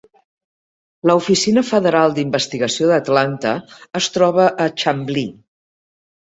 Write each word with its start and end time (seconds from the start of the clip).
La 1.09 1.15
Oficina 1.19 1.63
Federal 1.67 2.15
d'Investigació 2.15 2.87
d'Atlanta 2.93 3.53
es 4.01 4.09
troba 4.17 4.49
a 4.67 4.69
Chamblee. 4.85 5.31